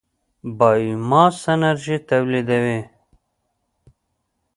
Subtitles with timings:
[0.57, 2.79] بایوماس انرژي تولیدوي.